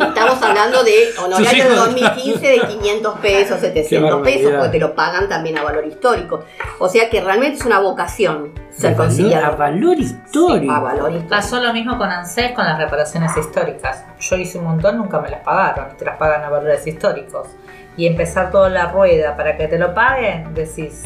Estamos 0.00 0.42
hablando 0.42 0.82
de 0.82 0.92
honorarios 1.24 1.68
de 1.68 1.74
2015 1.74 2.46
de 2.46 2.60
500 2.60 3.18
pesos, 3.20 3.60
700 3.60 4.22
pesos, 4.22 4.52
porque 4.52 4.70
te 4.70 4.78
lo 4.80 4.94
pagan 4.94 5.28
también 5.28 5.58
a 5.58 5.62
valor 5.62 5.86
histórico. 5.86 6.44
O 6.78 6.88
sea 6.88 7.08
que 7.10 7.20
realmente 7.20 7.58
es 7.58 7.66
una 7.66 7.78
vocación 7.78 8.52
ser 8.76 8.96
conciliador. 8.96 9.54
A 9.54 9.56
valor 9.56 9.98
histórico. 9.98 10.72
a 10.72 10.80
valor 10.80 11.10
histórico. 11.10 11.28
Pasó 11.28 11.62
lo 11.62 11.72
mismo 11.72 11.96
con 11.96 12.10
ANSES 12.10 12.52
con 12.52 12.64
las 12.64 12.78
reparaciones 12.78 13.36
históricas. 13.36 14.04
Yo 14.20 14.36
hice 14.36 14.58
un 14.58 14.64
montón, 14.64 14.98
nunca 14.98 15.20
me 15.20 15.30
las 15.30 15.40
pagaron, 15.40 15.96
te 15.96 16.04
las 16.04 16.16
pagan 16.16 16.44
a 16.44 16.50
valores 16.50 16.86
históricos. 16.86 17.48
Y 17.96 18.06
empezar 18.06 18.50
toda 18.50 18.68
la 18.68 18.90
rueda 18.90 19.36
para 19.36 19.56
que 19.56 19.68
te 19.68 19.78
lo 19.78 19.94
paguen, 19.94 20.52
decís, 20.54 21.04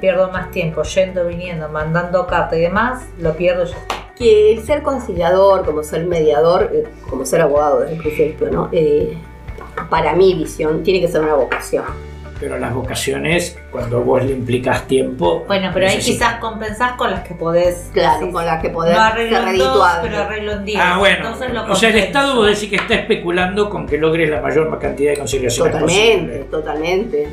pierdo 0.00 0.30
más 0.30 0.50
tiempo 0.50 0.82
yendo, 0.82 1.26
viniendo, 1.26 1.68
mandando 1.68 2.26
carta 2.26 2.56
y 2.56 2.60
demás, 2.60 3.04
lo 3.18 3.34
pierdo 3.34 3.64
yo. 3.64 3.76
Que 4.14 4.52
el 4.52 4.62
ser 4.64 4.82
conciliador, 4.82 5.64
como 5.64 5.82
ser 5.82 6.06
mediador, 6.06 6.70
eh, 6.72 6.84
como 7.08 7.24
ser 7.24 7.40
abogado 7.40 7.80
desde 7.80 7.94
el 7.94 8.00
principio, 8.00 8.50
¿no? 8.50 8.68
Eh, 8.70 9.18
para 9.88 10.14
mi 10.14 10.34
visión, 10.34 10.82
tiene 10.82 11.00
que 11.00 11.08
ser 11.08 11.22
una 11.22 11.34
vocación 11.34 11.84
pero 12.40 12.58
las 12.58 12.74
vocaciones, 12.74 13.58
cuando 13.70 14.02
vos 14.02 14.24
le 14.24 14.32
implicas 14.32 14.86
tiempo. 14.86 15.44
Bueno, 15.46 15.70
pero 15.74 15.86
ahí 15.86 15.98
quizás 15.98 16.36
compensás 16.40 16.92
con 16.92 17.10
las 17.10 17.20
que 17.20 17.34
podés. 17.34 17.90
Claro, 17.92 18.32
con 18.32 18.46
las 18.46 18.62
que 18.62 18.70
podés 18.70 18.96
no 18.96 19.02
arreglo 19.02 19.38
en 19.48 19.58
dos, 19.58 19.88
pero 20.02 20.16
arreglo 20.16 20.52
en 20.52 20.64
diez. 20.64 20.80
Ah, 20.82 20.96
bueno. 20.98 21.36
o 21.68 21.74
sea, 21.74 21.90
el 21.90 21.98
Estado 21.98 22.34
vos 22.36 22.46
decís 22.46 22.70
que 22.70 22.76
está 22.76 22.94
especulando 22.94 23.68
con 23.68 23.86
que 23.86 23.98
logres 23.98 24.30
la 24.30 24.40
mayor 24.40 24.70
cantidad 24.78 25.12
de 25.12 25.18
conciliaciones 25.18 25.72
Totalmente, 25.72 26.38
totalmente. 26.50 27.28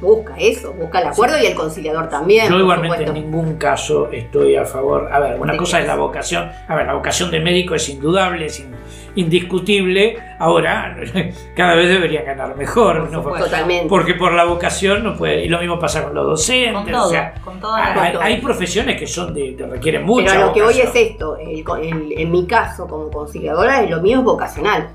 Busca 0.00 0.34
eso, 0.38 0.74
busca 0.74 1.00
el 1.00 1.08
acuerdo 1.08 1.38
y 1.42 1.46
el 1.46 1.54
conciliador 1.54 2.08
también. 2.08 2.50
Yo 2.50 2.58
igualmente 2.58 3.04
en 3.04 3.14
ningún 3.14 3.56
caso 3.56 4.10
estoy 4.12 4.56
a 4.56 4.66
favor. 4.66 5.08
A 5.10 5.18
ver, 5.20 5.40
una 5.40 5.56
cosa 5.56 5.80
es 5.80 5.86
la 5.86 5.96
vocación. 5.96 6.50
A 6.68 6.76
ver, 6.76 6.86
la 6.86 6.94
vocación 6.94 7.30
de 7.30 7.40
médico 7.40 7.74
es 7.74 7.88
indudable, 7.88 8.46
es 8.46 8.60
indiscutible. 9.14 10.18
Ahora, 10.38 10.96
cada 11.56 11.74
vez 11.74 11.88
debería 11.88 12.22
ganar 12.22 12.56
mejor. 12.56 13.10
¿no? 13.10 13.22
Totalmente. 13.22 13.88
Porque 13.88 14.14
por 14.14 14.32
la 14.32 14.44
vocación 14.44 15.04
no 15.04 15.16
puede. 15.16 15.44
Y 15.44 15.48
lo 15.48 15.58
mismo 15.58 15.78
pasa 15.78 16.04
con 16.04 16.14
los 16.14 16.26
docentes. 16.26 16.84
Con 16.84 16.94
o 16.94 17.08
sea, 17.08 17.34
con 17.44 17.60
hay, 17.64 18.40
profesiones 18.40 18.98
que 18.98 19.06
son 19.06 19.34
de, 19.34 19.56
requieren 19.70 20.04
mucho. 20.04 20.26
Pero 20.26 20.46
lo 20.46 20.52
que 20.52 20.62
hoy 20.62 20.80
es 20.80 20.94
esto, 20.94 21.36
en 21.38 22.30
mi 22.30 22.46
caso 22.46 22.86
como 22.86 23.10
conciliadora, 23.10 23.82
lo 23.82 24.00
mío 24.00 24.18
es 24.18 24.24
vocacional. 24.24 24.90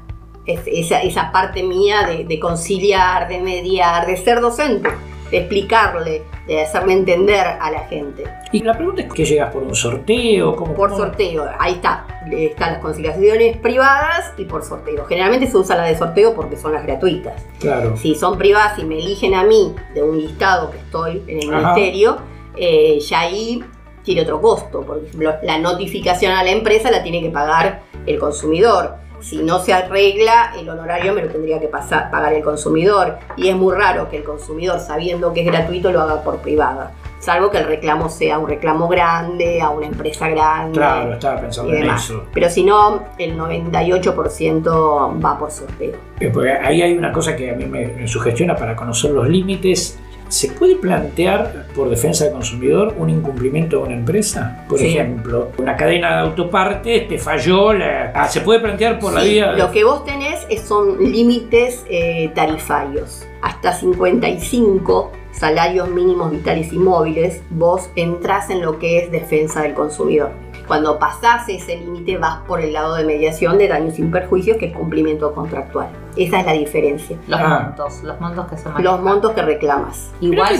Es 0.45 0.61
esa, 0.65 1.01
esa 1.01 1.31
parte 1.31 1.63
mía 1.63 2.03
de, 2.05 2.25
de 2.25 2.39
conciliar, 2.39 3.29
de 3.29 3.39
mediar, 3.39 4.05
de 4.05 4.17
ser 4.17 4.41
docente 4.41 4.89
de 5.33 5.39
explicarle, 5.39 6.21
de 6.45 6.61
hacerle 6.61 6.93
entender 6.93 7.47
a 7.59 7.71
la 7.71 7.79
gente. 7.87 8.23
Y 8.51 8.61
la 8.61 8.77
pregunta 8.77 9.01
es 9.01 9.11
que 9.11 9.25
llegas 9.25 9.51
por 9.51 9.63
un 9.63 9.73
sorteo, 9.73 10.55
¿Cómo, 10.55 10.75
por 10.75 10.95
sorteo, 10.95 11.49
ahí 11.57 11.73
está, 11.73 12.05
están 12.31 12.73
las 12.73 12.81
conciliaciones 12.83 13.57
privadas 13.57 14.31
y 14.37 14.45
por 14.45 14.63
sorteo. 14.63 15.05
Generalmente 15.05 15.47
se 15.47 15.57
usa 15.57 15.75
la 15.75 15.85
de 15.85 15.97
sorteo 15.97 16.35
porque 16.35 16.55
son 16.55 16.73
las 16.73 16.85
gratuitas. 16.85 17.41
Claro. 17.59 17.97
Si 17.97 18.13
son 18.13 18.37
privadas 18.37 18.77
y 18.77 18.85
me 18.85 18.99
eligen 18.99 19.33
a 19.33 19.43
mí 19.43 19.73
de 19.95 20.03
un 20.03 20.19
listado 20.19 20.69
que 20.69 20.77
estoy 20.77 21.23
en 21.25 21.41
el 21.41 21.47
ministerio, 21.47 22.17
eh, 22.55 22.99
ya 22.99 23.21
ahí 23.21 23.63
tiene 24.03 24.21
otro 24.21 24.39
costo. 24.39 24.81
Por 24.81 25.03
ejemplo, 25.03 25.33
la 25.41 25.57
notificación 25.57 26.31
a 26.33 26.43
la 26.43 26.51
empresa 26.51 26.91
la 26.91 27.01
tiene 27.01 27.23
que 27.23 27.31
pagar 27.31 27.81
el 28.05 28.19
consumidor 28.19 28.97
si 29.23 29.37
no 29.37 29.59
se 29.59 29.73
arregla, 29.73 30.53
el 30.59 30.69
honorario 30.69 31.13
me 31.13 31.21
lo 31.21 31.29
tendría 31.29 31.59
que 31.59 31.67
pasar, 31.67 32.11
pagar 32.11 32.33
el 32.33 32.43
consumidor. 32.43 33.17
Y 33.37 33.47
es 33.47 33.55
muy 33.55 33.73
raro 33.73 34.09
que 34.09 34.17
el 34.17 34.23
consumidor, 34.23 34.79
sabiendo 34.79 35.31
que 35.31 35.41
es 35.41 35.45
gratuito, 35.45 35.91
lo 35.91 36.01
haga 36.01 36.21
por 36.23 36.39
privada. 36.39 36.91
Salvo 37.19 37.49
que 37.49 37.59
el 37.59 37.65
reclamo 37.65 38.09
sea 38.09 38.37
un 38.37 38.49
reclamo 38.49 38.89
grande, 38.89 39.61
a 39.61 39.69
una 39.69 39.85
empresa 39.87 40.27
grande. 40.27 40.77
Claro, 40.77 41.13
estaba 41.13 41.39
pensando 41.39 41.71
en 41.73 41.89
eso. 41.89 42.25
Pero 42.33 42.49
si 42.49 42.65
no, 42.65 43.01
el 43.17 43.37
98% 43.37 45.23
va 45.23 45.39
por 45.39 45.49
sorteo. 45.49 45.95
Eh, 46.19 46.59
ahí 46.61 46.81
hay 46.81 46.97
una 46.97 47.13
cosa 47.13 47.33
que 47.33 47.49
a 47.49 47.53
mí 47.53 47.65
me 47.65 48.05
sugestiona 48.09 48.57
para 48.57 48.75
conocer 48.75 49.11
los 49.11 49.29
límites 49.29 50.02
¿Se 50.33 50.49
puede 50.49 50.77
plantear 50.77 51.67
por 51.75 51.91
defensa 51.91 52.23
del 52.23 52.33
consumidor 52.33 52.95
un 52.97 53.07
incumplimiento 53.07 53.77
de 53.77 53.83
una 53.83 53.93
empresa? 53.93 54.65
Por 54.67 54.81
ejemplo, 54.81 55.51
una 55.59 55.77
cadena 55.77 56.15
de 56.15 56.21
autopartes 56.21 57.07
te 57.07 57.19
falló, 57.19 57.69
ah, 58.15 58.27
¿se 58.27 58.41
puede 58.41 58.59
plantear 58.59 58.97
por 58.97 59.13
la 59.13 59.21
vía? 59.21 59.51
Lo 59.51 59.71
que 59.71 59.83
vos 59.83 60.03
tenés 60.05 60.39
son 60.65 60.97
límites 60.97 61.85
eh, 61.87 62.31
tarifarios. 62.33 63.27
Hasta 63.43 63.73
55 63.73 65.11
salarios 65.33 65.87
mínimos 65.89 66.31
vitales 66.31 66.73
y 66.73 66.79
móviles, 66.79 67.43
vos 67.51 67.91
entras 67.95 68.49
en 68.49 68.63
lo 68.63 68.79
que 68.79 69.03
es 69.03 69.11
defensa 69.11 69.61
del 69.61 69.75
consumidor. 69.75 70.31
Cuando 70.65 70.97
pasás 70.97 71.47
ese 71.47 71.77
límite 71.77 72.17
vas 72.17 72.39
por 72.47 72.59
el 72.59 72.73
lado 72.73 72.95
de 72.95 73.05
mediación 73.05 73.59
de 73.59 73.67
daños 73.67 73.97
sin 73.97 74.09
perjuicios, 74.09 74.57
que 74.57 74.65
es 74.65 74.73
cumplimiento 74.73 75.31
contractual. 75.35 75.89
Esa 76.15 76.39
es 76.39 76.45
la 76.45 76.53
diferencia. 76.53 77.17
Los 77.27 77.39
ah. 77.39 77.59
montos, 77.63 78.03
los 78.03 78.19
montos 78.19 78.47
que 78.47 78.57
se 78.57 78.69
manejan. 78.69 78.83
Los 78.83 79.01
montos 79.01 79.31
que 79.31 79.41
reclamas. 79.41 80.11
Igual, 80.21 80.55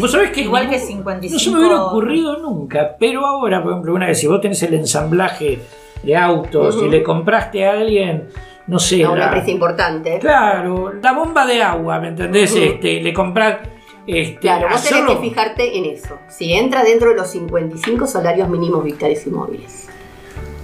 ¿Vos 0.00 0.12
sabés 0.12 0.30
que 0.30 0.42
igual 0.42 0.68
que 0.68 0.78
55. 0.78 1.32
No 1.32 1.38
se 1.38 1.50
me 1.50 1.58
hubiera 1.58 1.84
ocurrido 1.84 2.38
nunca, 2.38 2.96
pero 2.98 3.26
ahora, 3.26 3.62
por 3.62 3.72
ejemplo, 3.72 3.94
una 3.94 4.06
vez 4.06 4.18
si 4.18 4.26
vos 4.26 4.40
tenés 4.40 4.62
el 4.62 4.74
ensamblaje 4.74 5.60
de 6.02 6.16
autos 6.16 6.82
y 6.82 6.88
le 6.88 7.02
compraste 7.02 7.66
a 7.66 7.72
alguien 7.72 8.28
no 8.66 8.80
sé. 8.80 9.04
A 9.04 9.10
una 9.10 9.26
empresa 9.26 9.50
importante. 9.50 10.18
Claro, 10.18 10.92
la 11.00 11.12
bomba 11.12 11.46
de 11.46 11.62
agua, 11.62 12.00
¿me 12.00 12.08
entendés? 12.08 12.54
este, 12.56 13.00
le 13.00 13.12
compras 13.12 13.58
este, 14.06 14.38
claro, 14.38 14.68
vos 14.70 14.84
tenés 14.84 15.04
que 15.04 15.16
fijarte 15.16 15.78
en 15.78 15.84
eso. 15.86 16.18
Si 16.28 16.52
entra 16.52 16.84
dentro 16.84 17.10
de 17.10 17.16
los 17.16 17.28
55 17.28 18.06
salarios 18.06 18.48
mínimos 18.48 18.84
vitales 18.84 19.26
y 19.26 19.30
móviles. 19.30 19.88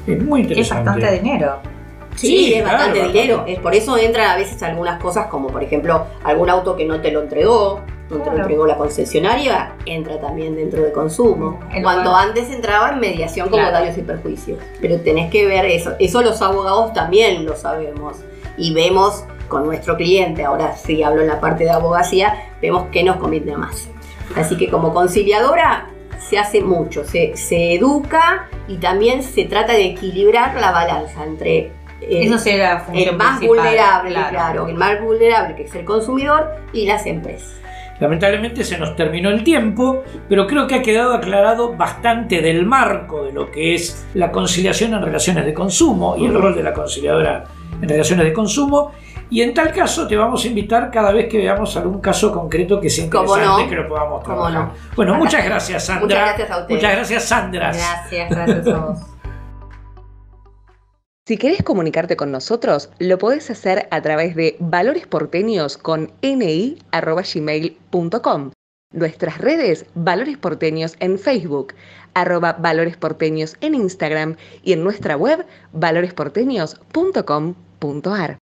Es 0.07 0.23
muy 0.23 0.43
interesante. 0.43 0.91
Es 0.91 0.97
bastante 0.97 1.21
dinero. 1.21 1.59
Sí, 2.17 2.55
es 2.55 2.65
bastante 2.65 3.07
dinero. 3.07 3.45
Es 3.47 3.59
por 3.59 3.75
eso 3.75 3.97
entran 3.97 4.31
a 4.31 4.37
veces 4.37 4.63
algunas 4.63 5.01
cosas 5.01 5.27
como, 5.27 5.49
por 5.49 5.63
ejemplo, 5.63 6.07
algún 6.25 6.51
auto 6.51 6.77
que 6.77 6.85
no 6.85 7.01
te 7.01 7.11
lo 7.11 7.23
entregó, 7.23 7.81
no 8.11 8.19
te 8.19 8.31
lo 8.31 8.37
entregó 8.39 8.67
la 8.67 8.77
concesionaria, 8.77 9.73
entra 9.87 10.21
también 10.21 10.55
dentro 10.55 10.83
de 10.83 10.93
consumo. 10.93 11.59
Cuando 11.83 12.15
antes 12.15 12.51
entraba 12.51 12.91
en 12.91 13.01
mediación 13.01 13.49
como 13.49 13.63
daños 13.63 13.97
y 13.97 14.03
perjuicios. 14.03 14.59
Pero 14.81 15.01
tenés 15.01 15.31
que 15.31 15.47
ver 15.47 15.65
eso. 15.65 15.93
Eso 15.99 16.23
los 16.23 16.43
abogados 16.43 16.93
también 16.93 17.45
lo 17.45 17.57
sabemos. 17.57 18.19
Y 18.59 18.75
vemos 18.75 19.25
con 19.49 19.67
nuestro 19.67 19.97
cliente, 19.97 20.45
ahora 20.45 20.77
sí 20.77 21.03
hablo 21.03 21.23
en 21.23 21.29
la 21.29 21.41
parte 21.41 21.65
de 21.65 21.71
abogacía, 21.71 22.35
vemos 22.61 22.87
que 22.91 23.03
nos 23.03 23.17
conviene 23.17 23.57
más. 23.57 23.89
Así 24.37 24.57
que 24.57 24.71
como 24.71 24.95
conciliadora 24.95 25.89
se 26.19 26.39
hace 26.39 26.63
mucho, 26.63 27.05
se, 27.05 27.37
se 27.37 27.75
educa 27.75 28.49
y 28.69 28.77
también 28.77 29.23
se 29.23 29.45
trata 29.45 29.73
de 29.73 29.87
equilibrar 29.87 30.55
la 30.59 30.71
balanza 30.71 31.25
entre 31.25 31.73
el, 32.09 32.31
más 33.17 33.41
vulnerable, 33.41 34.13
claro. 34.31 34.69
el 34.69 34.75
más 34.75 35.01
vulnerable 35.01 35.55
que 35.55 35.65
es 35.65 35.75
el 35.75 35.85
consumidor 35.85 36.51
y 36.73 36.87
las 36.87 37.07
empresas. 37.07 37.61
Lamentablemente 38.01 38.65
se 38.65 38.79
nos 38.79 38.97
terminó 38.97 39.31
el 39.31 39.45
tiempo, 39.45 40.03
pero 40.29 40.47
creo 40.47 40.67
que 40.67 40.75
ha 40.75 40.83
quedado 40.83 41.15
aclarado 41.15 41.77
bastante 41.77 42.41
del 42.41 42.67
marco 42.67 43.25
de 43.25 43.33
lo 43.33 43.51
que 43.51 43.75
es 43.75 44.07
la 44.15 44.33
conciliación 44.33 44.95
en 44.95 45.03
relaciones 45.03 45.45
de 45.45 45.55
consumo 45.55 46.17
y 46.17 46.27
el 46.27 46.35
rol 46.35 46.55
de 46.55 46.65
la 46.65 46.73
conciliadora 46.73 47.45
en 47.81 47.89
relaciones 47.89 48.25
de 48.25 48.33
consumo 48.33 48.93
y 49.31 49.41
en 49.41 49.55
tal 49.55 49.73
caso 49.73 50.07
te 50.07 50.15
vamos 50.17 50.45
a 50.45 50.49
invitar 50.49 50.91
cada 50.91 51.11
vez 51.11 51.27
que 51.27 51.39
veamos 51.39 51.75
algún 51.77 52.01
caso 52.01 52.31
concreto 52.33 52.79
que 52.81 52.91
sea 52.91 53.05
interesante 53.05 53.69
que 53.69 53.77
lo 53.77 53.89
podamos 53.89 54.23
trabajar. 54.23 54.73
Bueno, 54.95 55.15
muchas 55.19 55.45
gracias 55.45 55.87
Sandra. 55.87 56.05
Muchas 56.05 56.21
gracias 56.21 56.51
a 56.51 56.59
ustedes. 56.59 56.77
Muchas 56.77 56.97
gracias 56.97 57.25
Sandra. 57.25 57.73
Gracias, 57.73 58.31
gracias 58.31 58.67
a 58.67 58.79
vos. 58.79 58.99
Si 61.25 61.37
querés 61.37 61.63
comunicarte 61.63 62.17
con 62.17 62.33
nosotros, 62.33 62.91
lo 62.99 63.17
podés 63.17 63.49
hacer 63.49 63.87
a 63.93 64.03
través 64.03 64.35
de 64.35 64.57
Valores 64.59 65.07
Porteños 65.07 65.79
con 65.79 66.11
ni.gmail.com 66.21 68.51
Nuestras 68.93 69.39
redes, 69.39 69.87
Valores 69.95 70.37
Porteños 70.37 70.97
en 70.99 71.21
Facebook, 71.21 71.75
arroba 72.15 72.55
Valores 72.55 72.97
Porteños 72.97 73.57
en 73.61 73.77
Instagram 73.77 74.35
y 74.65 74.73
en 74.73 74.83
nuestra 74.83 75.17
web 75.17 75.47
valoresporteños.com.ar. 75.73 78.39